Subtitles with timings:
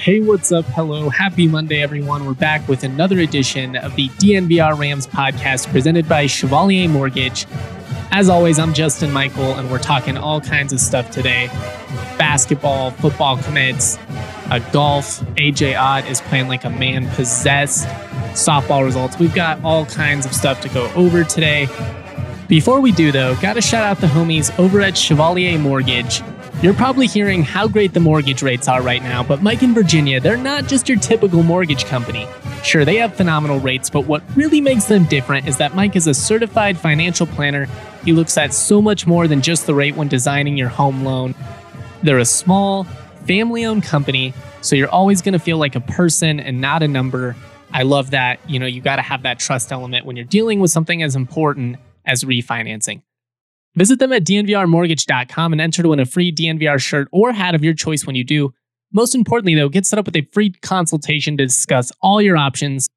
[0.00, 0.64] Hey, what's up?
[0.64, 1.10] Hello.
[1.10, 2.24] Happy Monday, everyone.
[2.24, 7.46] We're back with another edition of the DNVR Rams podcast presented by Chevalier Mortgage.
[8.10, 11.48] As always, I'm Justin Michael, and we're talking all kinds of stuff today
[12.16, 13.98] basketball, football commits,
[14.50, 15.20] uh, golf.
[15.36, 17.86] AJ Ott is playing like a man possessed,
[18.32, 19.18] softball results.
[19.18, 21.68] We've got all kinds of stuff to go over today.
[22.48, 26.22] Before we do, though, got to shout out the homies over at Chevalier Mortgage.
[26.62, 30.20] You're probably hearing how great the mortgage rates are right now, but Mike in Virginia,
[30.20, 32.26] they're not just your typical mortgage company.
[32.62, 36.06] Sure, they have phenomenal rates, but what really makes them different is that Mike is
[36.06, 37.66] a certified financial planner.
[38.04, 41.34] He looks at so much more than just the rate when designing your home loan.
[42.02, 42.84] They're a small,
[43.24, 46.88] family owned company, so you're always going to feel like a person and not a
[46.88, 47.36] number.
[47.72, 48.38] I love that.
[48.46, 51.16] You know, you got to have that trust element when you're dealing with something as
[51.16, 53.00] important as refinancing.
[53.76, 57.62] Visit them at dnvrmortgage.com and enter to win a free DNVR shirt or hat of
[57.62, 58.54] your choice when you do.
[58.92, 62.88] Most importantly, though, get set up with a free consultation to discuss all your options.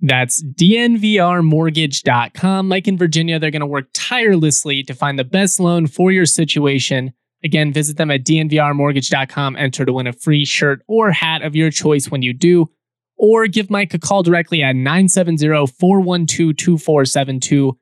[0.00, 2.68] That's dnvrmortgage.com.
[2.68, 6.26] Mike in Virginia, they're going to work tirelessly to find the best loan for your
[6.26, 7.14] situation.
[7.42, 11.70] Again, visit them at dnvrmortgage.com, enter to win a free shirt or hat of your
[11.70, 12.68] choice when you do,
[13.16, 17.78] or give Mike a call directly at 970 412 2472.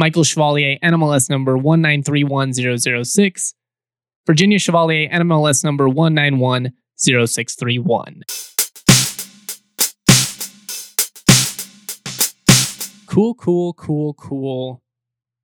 [0.00, 3.52] Michael Chevalier, NMLS number 1931006.
[4.26, 8.22] Virginia Chevalier, NMLS number 1910631.
[13.06, 14.82] Cool, cool, cool, cool,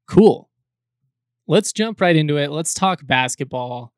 [0.09, 0.49] cool.
[1.47, 2.51] Let's jump right into it.
[2.51, 3.93] Let's talk basketball.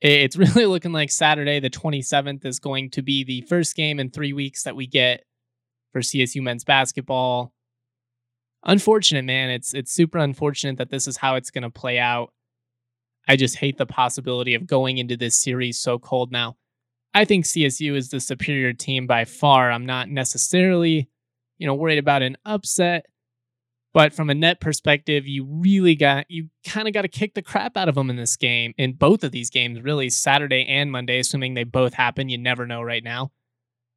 [0.00, 4.10] It's really looking like Saturday, the 27th, is going to be the first game in
[4.10, 5.24] three weeks that we get
[5.92, 7.52] for CSU men's basketball
[8.64, 9.50] unfortunate, man.
[9.50, 12.32] It's it's super unfortunate that this is how it's going to play out.
[13.28, 16.56] I just hate the possibility of going into this series so cold now.
[17.14, 19.70] I think CSU is the superior team by far.
[19.70, 21.08] I'm not necessarily,
[21.58, 23.06] you know, worried about an upset,
[23.92, 27.42] but from a net perspective, you really got you kind of got to kick the
[27.42, 30.90] crap out of them in this game, in both of these games, really Saturday and
[30.90, 32.28] Monday, assuming they both happen.
[32.28, 33.32] You never know right now.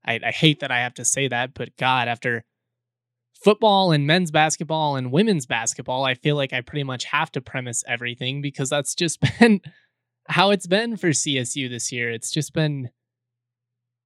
[0.06, 2.44] I, I hate that I have to say that, but God, after
[3.44, 7.42] football and men's basketball and women's basketball, I feel like I pretty much have to
[7.42, 9.62] premise everything because that's just been
[10.28, 12.10] how it's been for CSU this year.
[12.12, 12.90] It's just been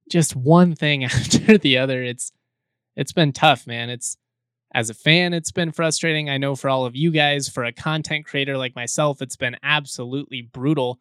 [0.09, 2.03] just one thing after the other.
[2.03, 2.31] It's
[2.95, 3.89] it's been tough, man.
[3.89, 4.17] It's
[4.73, 6.29] as a fan, it's been frustrating.
[6.29, 9.57] I know for all of you guys, for a content creator like myself, it's been
[9.63, 10.99] absolutely brutal.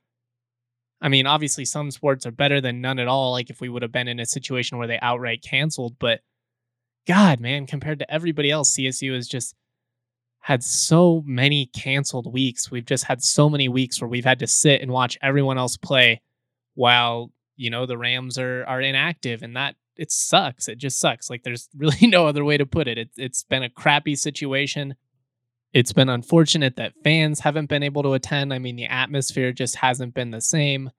[1.01, 3.83] I mean, obviously some sports are better than none at all, like if we would
[3.83, 6.21] have been in a situation where they outright canceled, but
[7.07, 9.55] God, man, compared to everybody else, CSU has just
[10.41, 12.71] had so many canceled weeks.
[12.71, 15.77] We've just had so many weeks where we've had to sit and watch everyone else
[15.77, 16.23] play
[16.75, 20.69] while, you know, the Rams are are inactive and that it sucks.
[20.69, 21.29] It just sucks.
[21.29, 22.99] Like there's really no other way to put it.
[22.99, 24.95] it it's been a crappy situation.
[25.75, 28.55] It's been unfortunate that fans haven't been able to attend.
[28.55, 30.91] I mean, the atmosphere just hasn't been the same.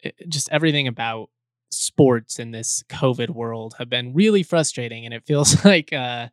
[0.00, 1.30] It, just everything about
[1.70, 6.28] sports in this COVID world have been really frustrating, and it feels like uh,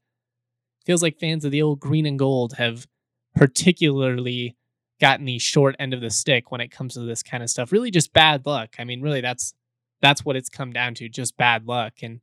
[0.85, 2.87] feels like fans of the old green and gold have
[3.35, 4.55] particularly
[4.99, 7.71] gotten the short end of the stick when it comes to this kind of stuff.
[7.71, 8.75] Really, just bad luck.
[8.79, 9.53] I mean, really, that's
[10.01, 12.21] that's what it's come down to, just bad luck, and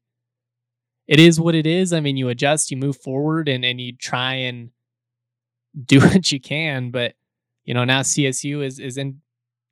[1.06, 1.92] it is what it is.
[1.92, 4.70] I mean, you adjust, you move forward, and and you try and
[5.84, 7.14] do what you can, but
[7.64, 9.20] you know now CSU is is in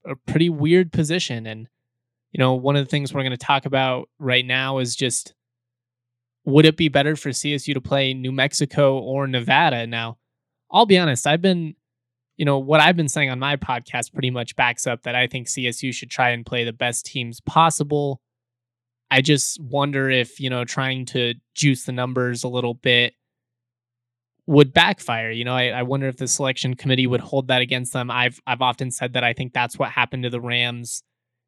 [0.05, 1.69] a pretty weird position and
[2.33, 5.35] you know, one of the things we're going to talk about right now is just
[6.45, 9.87] would it be better for CSU to play New Mexico or Nevada?
[9.87, 10.19] Now,
[10.73, 11.77] I'll be honest, I've been,
[12.37, 15.27] you know, what I've been saying on my podcast pretty much backs up that I
[15.29, 18.21] think CSU should try and play the best teams possible.
[19.11, 23.13] I just wonder if, you know, trying to juice the numbers a little bit
[24.47, 25.31] would backfire.
[25.31, 28.11] You know, I, I wonder if the selection committee would hold that against them.
[28.11, 31.05] I've I've often said that I think that's what happened to the Rams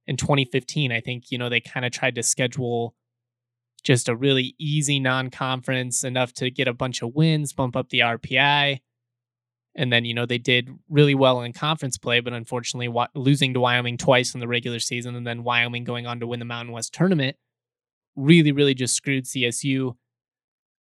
[0.07, 0.93] in 2015.
[0.93, 2.95] I think, you know, they kind of tried to schedule
[3.83, 7.91] just a really easy non conference, enough to get a bunch of wins, bump up
[7.91, 8.81] the RPI.
[9.77, 13.55] And then, you know, they did really well in conference play, but unfortunately, wa- losing
[13.55, 16.45] to Wyoming twice in the regular season and then Wyoming going on to win the
[16.45, 17.37] Mountain West tournament
[18.17, 19.97] really, really just screwed CSU.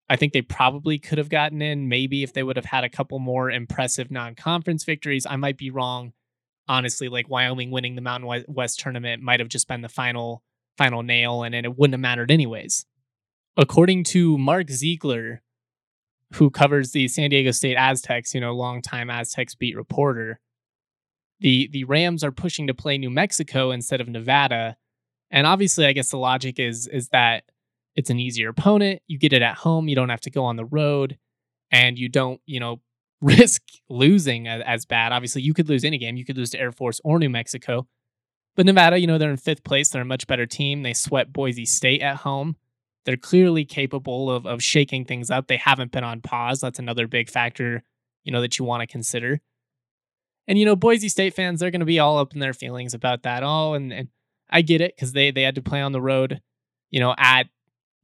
[0.09, 2.89] I think they probably could have gotten in, maybe if they would have had a
[2.89, 5.25] couple more impressive non conference victories.
[5.27, 6.13] I might be wrong
[6.67, 10.43] honestly, like Wyoming winning the Mountain West tournament might have just been the final
[10.77, 12.85] final nail, and, it wouldn't have mattered anyways.
[13.57, 15.43] According to Mark Ziegler,
[16.33, 20.39] who covers the San Diego State Aztecs, you know, longtime Aztecs beat reporter,
[21.39, 24.77] the the Rams are pushing to play New Mexico instead of Nevada,
[25.33, 27.43] And obviously, I guess the logic is is that
[27.95, 29.01] it's an easier opponent.
[29.07, 29.87] You get it at home.
[29.89, 31.17] You don't have to go on the road,
[31.71, 32.79] and you don't, you know,
[33.23, 35.11] risk losing as, bad.
[35.11, 36.17] Obviously, you could lose any game.
[36.17, 37.87] You could lose to Air Force or New Mexico.
[38.55, 39.89] But Nevada, you know, they're in fifth place.
[39.89, 40.83] They're a much better team.
[40.83, 42.55] They swept Boise State at home.
[43.05, 45.47] They're clearly capable of of shaking things up.
[45.47, 46.61] They haven't been on pause.
[46.61, 47.83] That's another big factor,
[48.23, 49.41] you know, that you want to consider.
[50.47, 52.93] And you know, Boise State fans, they're going to be all up in their feelings
[52.93, 53.43] about that.
[53.43, 54.07] Oh, and, and
[54.49, 56.41] I get it because they they had to play on the road,
[56.91, 57.47] you know, at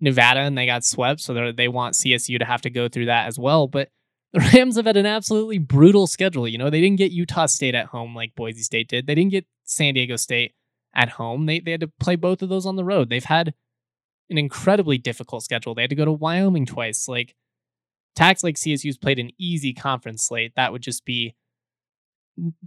[0.01, 3.27] Nevada and they got swept, so they want CSU to have to go through that
[3.27, 3.67] as well.
[3.67, 3.89] But
[4.33, 6.47] the Rams have had an absolutely brutal schedule.
[6.47, 9.07] You know, they didn't get Utah State at home like Boise State did.
[9.07, 10.53] They didn't get San Diego State
[10.93, 11.45] at home.
[11.45, 13.09] They they had to play both of those on the road.
[13.09, 13.53] They've had
[14.29, 15.73] an incredibly difficult schedule.
[15.73, 17.07] They had to go to Wyoming twice.
[17.07, 17.35] Like
[18.15, 20.53] tax like CSU's played an easy conference slate.
[20.55, 21.35] That would just be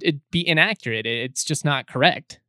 [0.00, 1.06] it'd be inaccurate.
[1.06, 2.40] It's just not correct.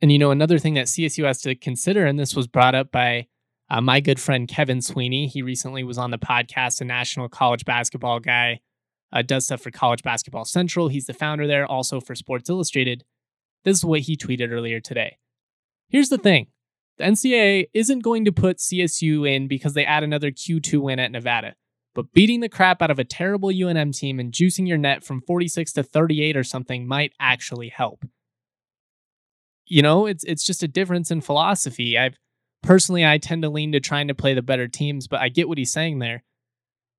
[0.00, 2.92] And you know, another thing that CSU has to consider, and this was brought up
[2.92, 3.26] by
[3.68, 5.26] uh, my good friend Kevin Sweeney.
[5.26, 8.60] He recently was on the podcast, a national college basketball guy,
[9.12, 10.88] uh, does stuff for College Basketball Central.
[10.88, 13.04] He's the founder there, also for Sports Illustrated.
[13.64, 15.18] This is what he tweeted earlier today.
[15.88, 16.48] Here's the thing
[16.98, 21.12] the NCAA isn't going to put CSU in because they add another Q2 win at
[21.12, 21.54] Nevada,
[21.94, 25.20] but beating the crap out of a terrible UNM team and juicing your net from
[25.22, 28.04] 46 to 38 or something might actually help.
[29.66, 31.98] You know, it's it's just a difference in philosophy.
[31.98, 32.16] I've
[32.66, 35.48] personally I tend to lean to trying to play the better teams, but I get
[35.48, 36.22] what he's saying there.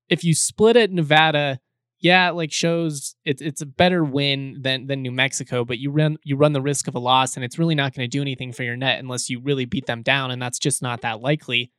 [0.10, 1.60] If you split at Nevada
[2.00, 6.18] yeah, like shows it's it's a better win than than New Mexico, but you run
[6.24, 8.54] you run the risk of a loss, and it's really not going to do anything
[8.54, 11.72] for your net unless you really beat them down, and that's just not that likely.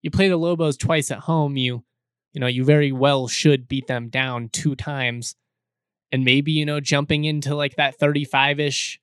[0.00, 1.84] You play the Lobos twice at home, you
[2.32, 5.36] you know you very well should beat them down two times,
[6.10, 9.00] and maybe you know jumping into like that thirty five ish.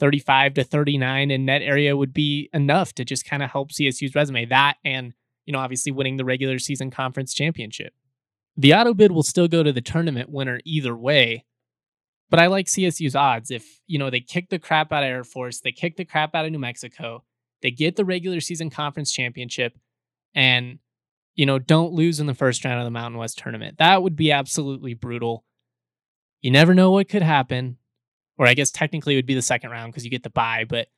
[0.00, 4.14] 35 to 39 in net area would be enough to just kind of help CSU's
[4.14, 4.46] resume.
[4.46, 5.12] That and,
[5.46, 7.92] you know, obviously winning the regular season conference championship.
[8.56, 11.44] The auto bid will still go to the tournament winner either way.
[12.30, 13.50] But I like CSU's odds.
[13.50, 16.34] If, you know, they kick the crap out of Air Force, they kick the crap
[16.34, 17.22] out of New Mexico,
[17.62, 19.78] they get the regular season conference championship,
[20.34, 20.78] and,
[21.34, 23.78] you know, don't lose in the first round of the Mountain West tournament.
[23.78, 25.44] That would be absolutely brutal.
[26.40, 27.78] You never know what could happen.
[28.38, 30.64] Or I guess technically it would be the second round because you get the bye,
[30.68, 30.88] but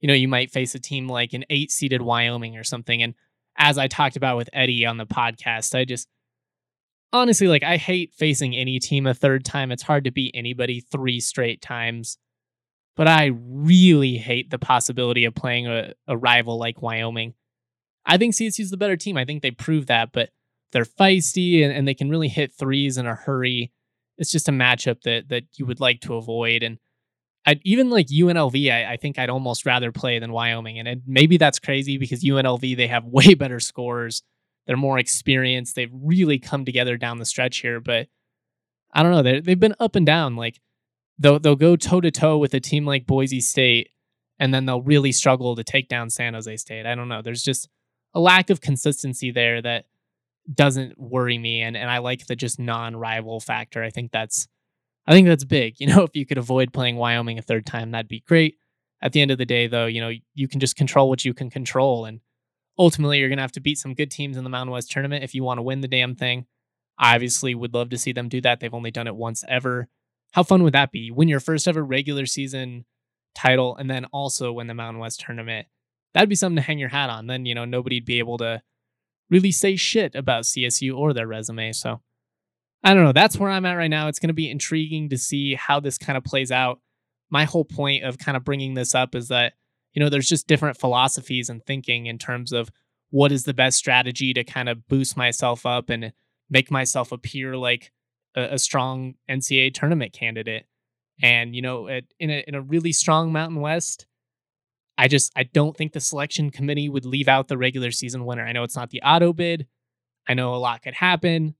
[0.00, 3.02] you know, you might face a team like an eight seeded Wyoming or something.
[3.02, 3.14] And
[3.56, 6.08] as I talked about with Eddie on the podcast, I just
[7.12, 9.72] honestly, like I hate facing any team a third time.
[9.72, 12.18] It's hard to beat anybody three straight times.
[12.96, 17.34] But I really hate the possibility of playing a, a rival like Wyoming.
[18.06, 19.18] I think CSU's the better team.
[19.18, 20.30] I think they prove that, but
[20.72, 23.72] they're feisty and, and they can really hit threes in a hurry.
[24.16, 26.62] It's just a matchup that that you would like to avoid.
[26.62, 26.78] And
[27.46, 30.80] I'd, even like UNLV, I, I, think I'd almost rather play than Wyoming.
[30.80, 34.22] And it, maybe that's crazy because UNLV, they have way better scores
[34.66, 35.74] they're more experienced.
[35.76, 38.08] They've really come together down the stretch here, but
[38.92, 39.22] I don't know.
[39.22, 40.36] They they've been up and down.
[40.36, 40.60] Like
[41.18, 43.90] they'll they'll go toe to toe with a team like Boise State,
[44.38, 46.86] and then they'll really struggle to take down San Jose State.
[46.86, 47.22] I don't know.
[47.22, 47.68] There's just
[48.14, 49.86] a lack of consistency there that
[50.52, 53.84] doesn't worry me, and and I like the just non-rival factor.
[53.84, 54.48] I think that's
[55.06, 55.76] I think that's big.
[55.78, 58.56] You know, if you could avoid playing Wyoming a third time, that'd be great.
[59.02, 61.34] At the end of the day, though, you know, you can just control what you
[61.34, 62.20] can control, and
[62.78, 65.22] ultimately you're going to have to beat some good teams in the Mountain West tournament
[65.22, 66.46] if you want to win the damn thing.
[66.98, 68.60] I obviously would love to see them do that.
[68.60, 69.88] They've only done it once ever.
[70.32, 71.10] How fun would that be?
[71.10, 72.86] Win your first ever regular season
[73.34, 75.66] title and then also win the Mountain West tournament.
[76.14, 77.26] That'd be something to hang your hat on.
[77.26, 78.62] Then, you know, nobody'd be able to
[79.28, 81.72] really say shit about CSU or their resume.
[81.72, 82.00] So
[82.86, 83.12] I don't know.
[83.12, 84.08] That's where I'm at right now.
[84.08, 86.80] It's going to be intriguing to see how this kind of plays out.
[87.30, 89.54] My whole point of kind of bringing this up is that
[89.96, 92.70] you know, there's just different philosophies and thinking in terms of
[93.10, 96.12] what is the best strategy to kind of boost myself up and
[96.50, 97.92] make myself appear like
[98.36, 100.66] a, a strong NCAA tournament candidate.
[101.22, 104.06] And you know, at, in a in a really strong Mountain West,
[104.98, 108.44] I just I don't think the selection committee would leave out the regular season winner.
[108.44, 109.66] I know it's not the auto bid.
[110.28, 111.54] I know a lot could happen.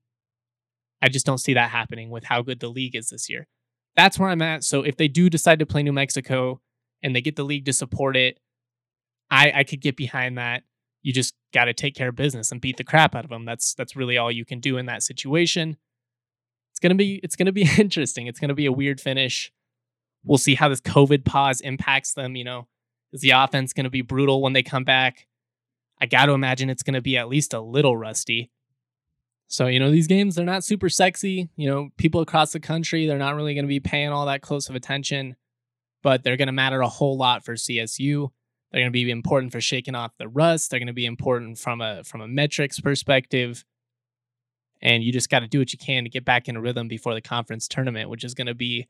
[1.06, 3.46] I just don't see that happening with how good the league is this year.
[3.94, 4.64] That's where I'm at.
[4.64, 6.60] So if they do decide to play New Mexico,
[7.02, 8.40] and they get the league to support it,
[9.30, 10.64] I I could get behind that.
[11.02, 13.44] You just got to take care of business and beat the crap out of them.
[13.44, 15.76] That's that's really all you can do in that situation.
[16.72, 18.26] It's gonna be it's gonna be interesting.
[18.26, 19.52] It's gonna be a weird finish.
[20.24, 22.34] We'll see how this COVID pause impacts them.
[22.34, 22.68] You know,
[23.12, 25.28] is the offense gonna be brutal when they come back?
[26.00, 28.50] I got to imagine it's gonna be at least a little rusty.
[29.48, 31.48] So, you know, these games, they're not super sexy.
[31.56, 34.42] You know, people across the country, they're not really going to be paying all that
[34.42, 35.36] close of attention
[36.06, 38.30] but they're going to matter a whole lot for CSU.
[38.70, 40.70] They're going to be important for shaking off the rust.
[40.70, 43.64] They're going to be important from a from a metrics perspective.
[44.80, 46.86] And you just got to do what you can to get back in a rhythm
[46.86, 48.86] before the conference tournament, which is going to be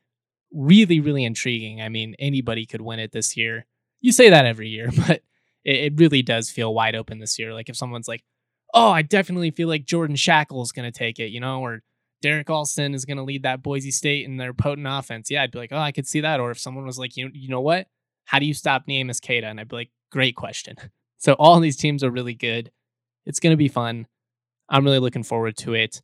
[0.52, 1.80] really, really intriguing.
[1.80, 3.64] I mean, anybody could win it this year.
[4.02, 5.22] You say that every year, but
[5.64, 7.54] it, it really does feel wide open this year.
[7.54, 8.24] Like if someone's like,
[8.74, 11.82] oh, I definitely feel like Jordan Schakel is going to take it, you know, or
[12.22, 15.30] Derrick Alston is going to lead that Boise State in their potent offense.
[15.30, 16.40] Yeah, I'd be like, oh, I could see that.
[16.40, 17.86] Or if someone was like, you, you know what?
[18.24, 19.46] How do you stop Neemias Queta?
[19.46, 20.76] And I'd be like, great question.
[21.18, 22.70] So all these teams are really good.
[23.24, 24.06] It's going to be fun.
[24.68, 26.02] I'm really looking forward to it.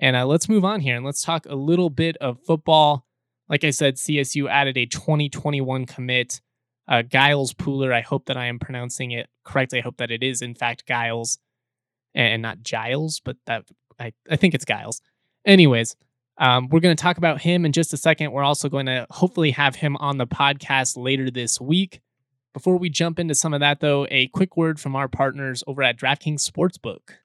[0.00, 3.06] And uh, let's move on here and let's talk a little bit of football.
[3.48, 6.40] Like I said, CSU added a 2021 commit,
[6.88, 7.92] uh, Giles Pooler.
[7.92, 9.78] I hope that I am pronouncing it correctly.
[9.78, 11.38] I hope that it is, in fact, Giles
[12.14, 13.64] and not Giles, but that
[13.98, 15.00] I, I think it's Giles.
[15.44, 15.96] Anyways,
[16.38, 18.32] um, we're going to talk about him in just a second.
[18.32, 22.00] We're also going to hopefully have him on the podcast later this week.
[22.54, 25.82] Before we jump into some of that, though, a quick word from our partners over
[25.82, 27.16] at DraftKings Sportsbook.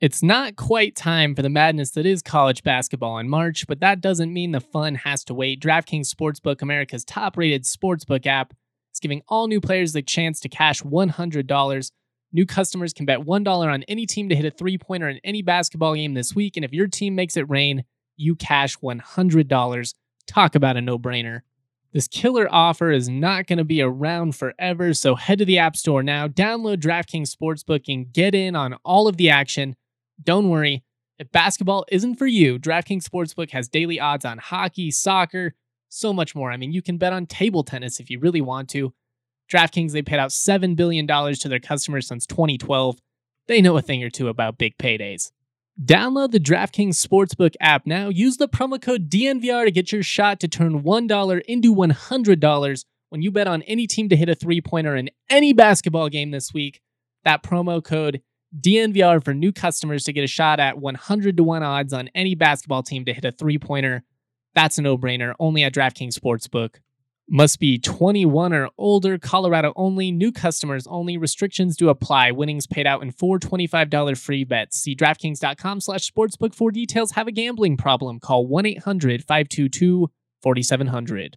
[0.00, 4.00] It's not quite time for the madness that is college basketball in March, but that
[4.00, 5.60] doesn't mean the fun has to wait.
[5.60, 8.54] DraftKings Sportsbook, America's top rated sportsbook app,
[8.92, 11.90] is giving all new players the chance to cash $100.
[12.32, 15.42] New customers can bet $1 on any team to hit a three pointer in any
[15.42, 17.84] basketball game this week, and if your team makes it rain,
[18.16, 19.94] you cash $100.
[20.26, 21.40] Talk about a no brainer.
[21.92, 25.74] This killer offer is not going to be around forever, so head to the App
[25.74, 29.74] Store now, download DraftKings Sportsbook, and get in on all of the action.
[30.22, 30.84] Don't worry,
[31.18, 35.54] if basketball isn't for you, DraftKings Sportsbook has daily odds on hockey, soccer,
[35.88, 36.52] so much more.
[36.52, 38.92] I mean, you can bet on table tennis if you really want to.
[39.50, 42.98] DraftKings, they paid out $7 billion to their customers since 2012.
[43.46, 45.30] They know a thing or two about big paydays.
[45.82, 48.08] Download the DraftKings Sportsbook app now.
[48.08, 53.22] Use the promo code DNVR to get your shot to turn $1 into $100 when
[53.22, 56.52] you bet on any team to hit a three pointer in any basketball game this
[56.52, 56.80] week.
[57.24, 58.22] That promo code
[58.58, 62.34] DNVR for new customers to get a shot at 100 to 1 odds on any
[62.34, 64.02] basketball team to hit a three pointer.
[64.54, 66.76] That's a no brainer, only at DraftKings Sportsbook.
[67.30, 71.18] Must be 21 or older, Colorado only, new customers only.
[71.18, 72.30] Restrictions do apply.
[72.30, 74.78] Winnings paid out in four $25 free bets.
[74.78, 77.10] See DraftKings.com slash sportsbook for details.
[77.12, 78.18] Have a gambling problem.
[78.18, 80.10] Call 1 800 522
[80.42, 81.36] 4700.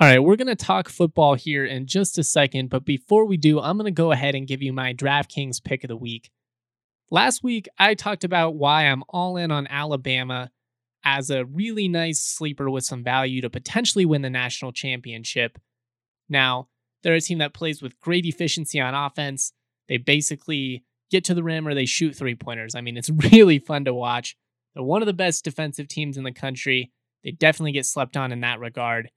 [0.00, 3.36] All right, we're going to talk football here in just a second, but before we
[3.36, 6.30] do, I'm going to go ahead and give you my DraftKings pick of the week.
[7.10, 10.52] Last week, I talked about why I'm all in on Alabama
[11.04, 15.58] as a really nice sleeper with some value to potentially win the national championship.
[16.30, 16.68] Now,
[17.02, 19.52] they're a team that plays with great efficiency on offense.
[19.86, 22.74] They basically get to the rim or they shoot three pointers.
[22.74, 24.34] I mean, it's really fun to watch.
[24.72, 26.90] They're one of the best defensive teams in the country.
[27.22, 29.10] They definitely get slept on in that regard.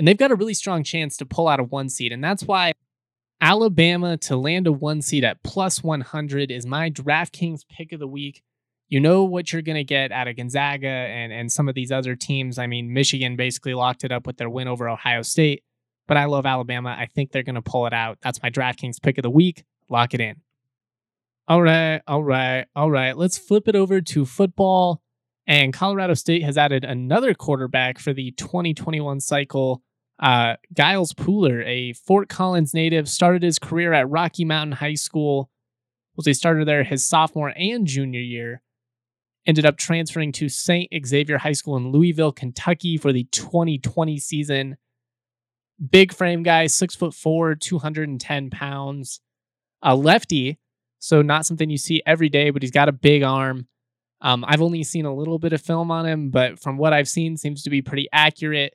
[0.00, 2.10] And they've got a really strong chance to pull out a one seed.
[2.10, 2.72] And that's why
[3.38, 8.06] Alabama to land a one seed at plus 100 is my DraftKings pick of the
[8.06, 8.42] week.
[8.88, 11.92] You know what you're going to get out of Gonzaga and, and some of these
[11.92, 12.58] other teams.
[12.58, 15.64] I mean, Michigan basically locked it up with their win over Ohio State,
[16.08, 16.96] but I love Alabama.
[16.98, 18.16] I think they're going to pull it out.
[18.22, 19.64] That's my DraftKings pick of the week.
[19.90, 20.36] Lock it in.
[21.46, 23.14] All right, all right, all right.
[23.18, 25.02] Let's flip it over to football.
[25.46, 29.82] And Colorado State has added another quarterback for the 2021 cycle
[30.20, 35.50] uh, Giles Pooler, a Fort Collins native, started his career at Rocky Mountain High School.
[36.16, 38.60] Was a starter there his sophomore and junior year.
[39.46, 40.90] Ended up transferring to St.
[41.06, 44.76] Xavier High School in Louisville, Kentucky for the 2020 season.
[45.90, 49.20] Big frame guy, six foot four, 210 pounds.
[49.80, 50.58] A lefty,
[50.98, 53.66] so not something you see every day, but he's got a big arm.
[54.20, 57.08] Um, I've only seen a little bit of film on him, but from what I've
[57.08, 58.74] seen, seems to be pretty accurate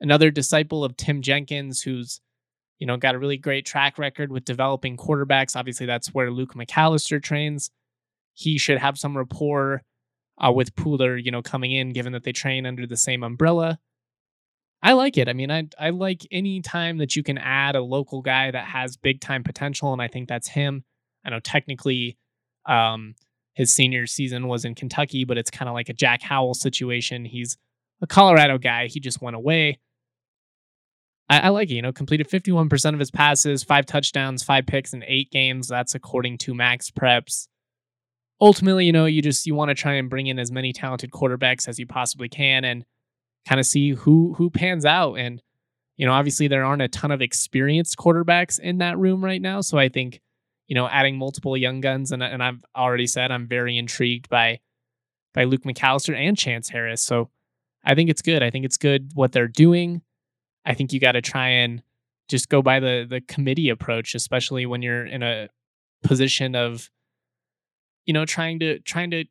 [0.00, 2.20] another disciple of Tim Jenkins, who's
[2.78, 5.56] you know got a really great track record with developing quarterbacks.
[5.56, 7.70] Obviously, that's where Luke McAllister trains.
[8.34, 9.82] He should have some rapport
[10.38, 13.78] uh, with Pooler, you know, coming in, given that they train under the same umbrella.
[14.82, 15.28] I like it.
[15.28, 18.64] I mean, I I like any time that you can add a local guy that
[18.64, 20.84] has big time potential, and I think that's him.
[21.24, 22.16] I know technically,
[22.66, 23.14] um,
[23.54, 27.26] his senior season was in Kentucky, but it's kind of like a Jack Howell situation.
[27.26, 27.58] He's
[28.00, 28.86] a Colorado guy.
[28.86, 29.78] He just went away.
[31.30, 31.74] I, I like it.
[31.74, 35.68] You know, completed 51% of his passes, five touchdowns, five picks in eight games.
[35.68, 37.46] That's according to MaxPreps.
[38.40, 41.10] Ultimately, you know, you just you want to try and bring in as many talented
[41.10, 42.84] quarterbacks as you possibly can and
[43.46, 45.14] kind of see who who pans out.
[45.14, 45.40] And
[45.96, 49.60] you know, obviously there aren't a ton of experienced quarterbacks in that room right now,
[49.60, 50.20] so I think
[50.70, 52.12] you know, adding multiple young guns.
[52.12, 54.60] And, and I've already said I'm very intrigued by
[55.34, 57.02] by Luke McAllister and Chance Harris.
[57.02, 57.28] So
[57.84, 58.42] I think it's good.
[58.42, 60.02] I think it's good what they're doing.
[60.64, 61.82] I think you got to try and
[62.28, 65.48] just go by the the committee approach, especially when you're in a
[66.02, 66.90] position of,
[68.06, 69.24] you know, trying to trying to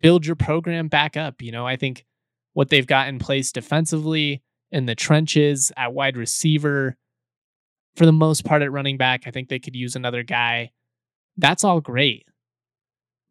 [0.00, 1.42] build your program back up.
[1.42, 2.04] You know, I think
[2.52, 6.96] what they've got in place defensively in the trenches at wide receiver,
[7.94, 10.72] for the most part at running back, I think they could use another guy.
[11.36, 12.26] That's all great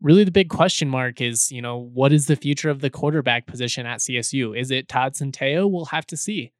[0.02, 3.48] really the big question mark is, you know, what is the future of the quarterback
[3.48, 4.58] position at CSU?
[4.58, 5.70] Is it Todd Centeio?
[5.70, 6.52] We'll have to see.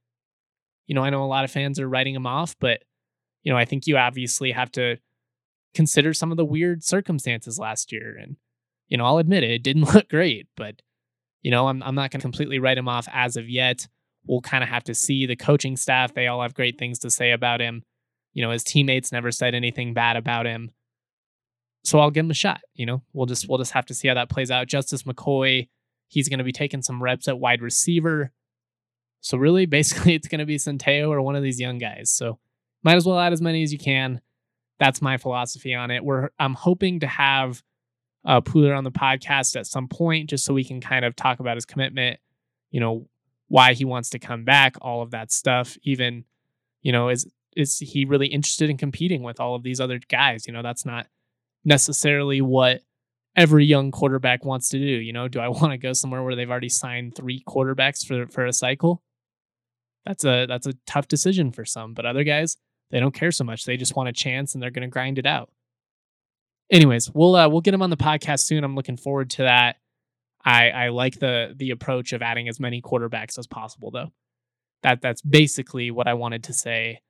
[0.88, 2.84] You know, I know a lot of fans are writing him off, but
[3.44, 4.98] you know, I think you obviously have to
[5.74, 8.18] consider some of the weird circumstances last year.
[8.20, 8.38] And,
[8.88, 10.82] you know, I'll admit it, it didn't look great, but
[11.42, 13.88] you know, I'm I'm not gonna completely write him off as of yet.
[14.28, 16.14] We'll kind of have to see the coaching staff.
[16.14, 17.84] They all have great things to say about him.
[18.34, 20.72] You know, his teammates never said anything bad about him
[21.86, 22.62] so I'll give him a shot.
[22.74, 24.68] You know, we'll just we'll just have to see how that plays out.
[24.68, 25.70] Justice McCoy,
[26.08, 28.32] he's going to be taking some reps at wide receiver.
[29.26, 32.12] So really, basically, it's going to be Centeio or one of these young guys.
[32.12, 32.40] So
[32.84, 34.22] might as well add as many as you can.
[34.80, 36.04] That's my philosophy on it.
[36.04, 37.64] We're I'm hoping to have
[38.24, 41.40] uh, Pooler on the podcast at some point, just so we can kind of talk
[41.40, 42.20] about his commitment.
[42.70, 43.08] You know,
[43.48, 45.78] why he wants to come back, all of that stuff.
[45.84, 46.26] Even,
[46.84, 50.46] you know, is is he really interested in competing with all of these other guys?
[50.46, 51.08] You know, that's not
[51.64, 52.82] necessarily what
[53.36, 54.86] every young quarterback wants to do.
[54.86, 58.28] You know, do I want to go somewhere where they've already signed three quarterbacks for
[58.28, 59.02] for a cycle?
[60.06, 62.58] That's a that's a tough decision for some, but other guys
[62.92, 63.66] they don't care so much.
[63.66, 65.50] They just want a chance and they're going to grind it out.
[66.72, 68.64] Anyways, we'll uh, we'll get him on the podcast soon.
[68.64, 69.78] I'm looking forward to that.
[70.44, 74.12] I I like the the approach of adding as many quarterbacks as possible, though.
[74.84, 77.02] That that's basically what I wanted to say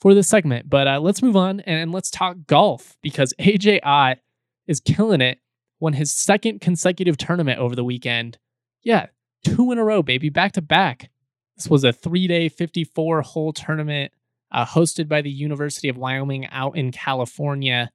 [0.00, 0.68] for this segment.
[0.68, 4.18] But uh, let's move on and let's talk golf because AJ Ott
[4.66, 5.38] is killing it.
[5.80, 8.38] Won his second consecutive tournament over the weekend.
[8.82, 9.06] Yeah,
[9.44, 11.10] two in a row, baby, back to back.
[11.56, 14.12] This was a three day, 54 hole tournament
[14.52, 17.90] uh, hosted by the University of Wyoming out in California.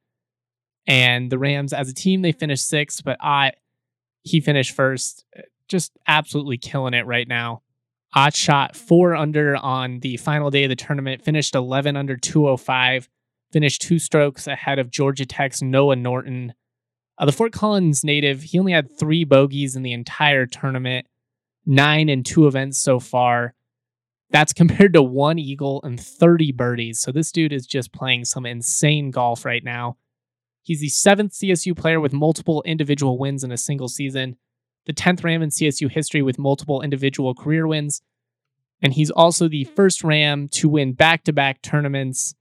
[0.87, 3.55] And the Rams, as a team, they finished sixth, but Ott,
[4.23, 5.25] he finished first.
[5.67, 7.61] Just absolutely killing it right now.
[8.15, 13.09] Ott shot four under on the final day of the tournament, finished 11 under 205,
[13.51, 16.53] finished two strokes ahead of Georgia Tech's Noah Norton.
[17.17, 21.05] Uh, the Fort Collins native, he only had three bogeys in the entire tournament,
[21.67, 23.53] nine and two events so far.
[24.31, 26.99] That's compared to one eagle and 30 birdies.
[26.99, 29.97] So this dude is just playing some insane golf right now.
[30.63, 34.37] He's the seventh CSU player with multiple individual wins in a single season
[34.87, 38.01] the 10th Ram in CSU history with multiple individual career wins.
[38.81, 42.33] And he's also the first Ram to win back to back tournaments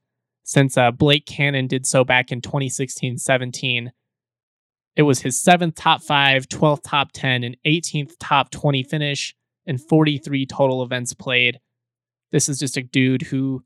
[0.44, 3.92] since uh, Blake Cannon did so back in 2016 17.
[4.96, 9.34] It was his seventh top five, 12th top 10, and 18th top 20 finish,
[9.66, 11.60] and 43 total events played.
[12.32, 13.62] This is just a dude who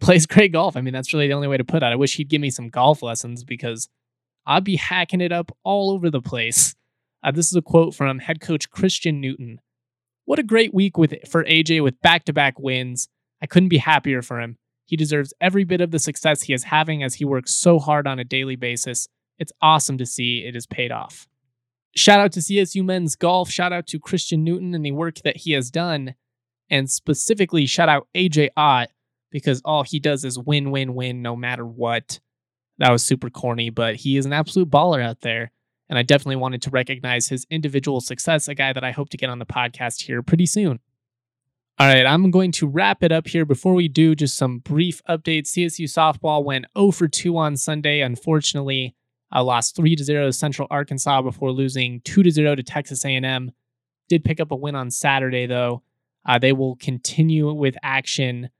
[0.00, 0.76] plays great golf.
[0.76, 1.86] I mean, that's really the only way to put it.
[1.86, 3.88] I wish he'd give me some golf lessons because
[4.44, 6.74] I'd be hacking it up all over the place.
[7.22, 9.60] Uh, this is a quote from head coach Christian Newton.
[10.24, 13.08] What a great week with for AJ with back-to-back wins.
[13.40, 14.56] I couldn't be happier for him.
[14.86, 18.06] He deserves every bit of the success he is having as he works so hard
[18.06, 19.08] on a daily basis.
[19.42, 21.26] It's awesome to see it has paid off.
[21.96, 23.50] Shout out to CSU men's golf.
[23.50, 26.14] Shout out to Christian Newton and the work that he has done.
[26.70, 28.90] And specifically, shout out AJ Ott
[29.32, 32.20] because all he does is win, win, win no matter what.
[32.78, 35.50] That was super corny, but he is an absolute baller out there.
[35.88, 39.16] And I definitely wanted to recognize his individual success, a guy that I hope to
[39.16, 40.78] get on the podcast here pretty soon.
[41.78, 43.44] All right, I'm going to wrap it up here.
[43.44, 45.48] Before we do, just some brief updates.
[45.48, 48.02] CSU softball went 0 for 2 on Sunday.
[48.02, 48.94] Unfortunately,
[49.32, 53.04] I lost 3 to 0 to Central Arkansas before losing 2 to 0 to Texas
[53.04, 53.50] A&M.
[54.08, 55.82] Did pick up a win on Saturday though.
[56.26, 58.50] Uh, they will continue with action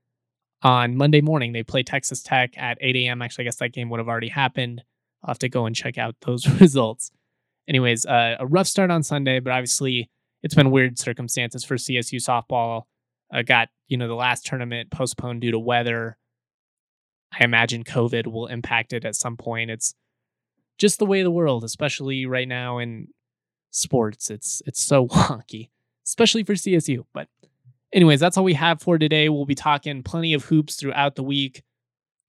[0.62, 1.52] on Monday morning.
[1.52, 3.22] They play Texas Tech at 8 a.m.
[3.22, 4.82] Actually, I guess that game would have already happened.
[5.22, 7.12] I'll have to go and check out those results
[7.68, 10.10] anyways, uh, a rough start on Sunday, but obviously
[10.42, 12.82] it's been weird circumstances for CSU softball.
[13.32, 16.16] Uh, got you know the last tournament postponed due to weather.
[17.32, 19.70] I imagine COVID will impact it at some point.
[19.70, 19.94] It's
[20.82, 23.06] just the way the world, especially right now in
[23.70, 24.30] sports.
[24.30, 25.70] It's it's so wonky,
[26.04, 27.04] especially for CSU.
[27.14, 27.28] But
[27.92, 29.28] anyways, that's all we have for today.
[29.28, 31.62] We'll be talking plenty of hoops throughout the week.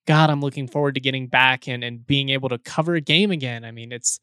[0.05, 3.31] God, I'm looking forward to getting back and and being able to cover a game
[3.31, 3.65] again.
[3.65, 4.19] I mean, it's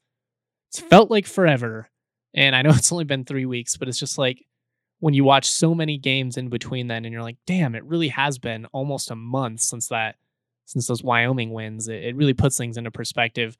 [0.69, 1.89] it's felt like forever.
[2.33, 4.45] And I know it's only been three weeks, but it's just like
[5.01, 8.09] when you watch so many games in between then and you're like, damn, it really
[8.09, 10.15] has been almost a month since that
[10.67, 11.89] since those Wyoming wins.
[11.89, 13.57] It, it really puts things into perspective.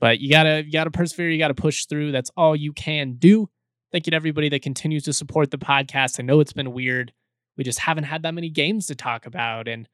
[0.00, 1.30] But you gotta you gotta persevere.
[1.30, 2.10] You gotta push through.
[2.10, 3.48] That's all you can do.
[3.92, 6.18] Thank you to everybody that continues to support the podcast.
[6.18, 7.12] I know it's been weird.
[7.56, 9.88] We just haven't had that many games to talk about, and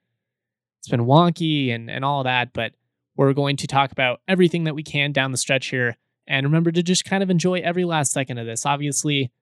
[0.79, 2.53] it's been wonky and and all that.
[2.53, 2.73] But
[3.17, 5.97] we're going to talk about everything that we can down the stretch here.
[6.29, 8.67] And remember to just kind of enjoy every last second of this.
[8.67, 9.33] Obviously,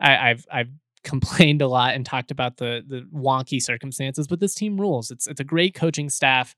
[0.00, 0.70] I, I've I've
[1.04, 5.10] complained a lot and talked about the the wonky circumstances, but this team rules.
[5.10, 6.56] It's it's a great coaching staff,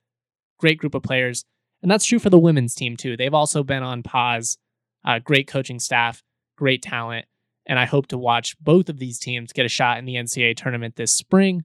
[0.58, 1.44] great group of players,
[1.82, 3.16] and that's true for the women's team too.
[3.16, 4.58] They've also been on pause.
[5.04, 6.22] Uh, great coaching staff,
[6.56, 7.26] great talent,
[7.64, 10.56] and I hope to watch both of these teams get a shot in the NCAA
[10.56, 11.64] tournament this spring.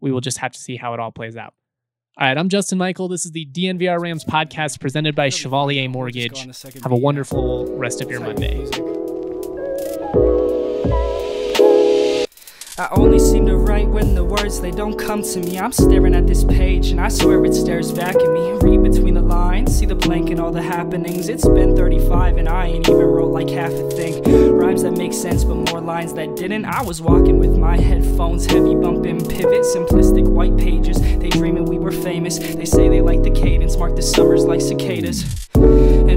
[0.00, 1.54] We will just have to see how it all plays out.
[2.18, 3.08] All right, I'm Justin Michael.
[3.08, 6.40] This is the DNVR Rams podcast presented by Chevalier Mortgage.
[6.82, 9.01] Have a wonderful rest of your Monday.
[12.78, 15.58] I only seem to write when the words they don't come to me.
[15.58, 18.52] I'm staring at this page and I swear it stares back at me.
[18.62, 21.28] Read between the lines, see the blank and all the happenings.
[21.28, 24.22] It's been 35 and I ain't even wrote like half a thing.
[24.56, 26.64] Rhymes that make sense but more lines that didn't.
[26.64, 30.98] I was walking with my headphones, heavy bumping pivot, simplistic white pages.
[30.98, 32.38] They dreaming we were famous.
[32.38, 35.50] They say they like the cadence, mark the summers like cicadas.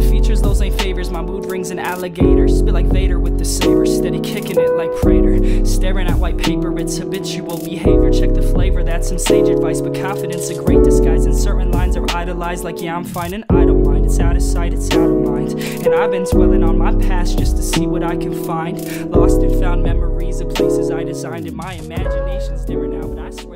[0.02, 1.10] Features those ain't favors.
[1.10, 2.48] My mood rings an alligator.
[2.48, 3.86] Spit like Vader with the saber.
[3.86, 5.66] Steady kicking it like Prater.
[5.66, 8.12] Staring at white paper, it's habitual behavior.
[8.12, 9.82] Check the flavor, that's some sage advice.
[9.82, 11.26] But confidence a great disguise.
[11.26, 14.06] And certain lines are idolized, like, yeah, I'm fine and I don't mind.
[14.06, 15.54] It's out of sight, it's out of mind.
[15.86, 18.78] And I've been dwelling on my past just to see what I can find.
[19.12, 21.48] Lost and found memories of places I designed.
[21.48, 23.55] And my imagination's different now, but I swear.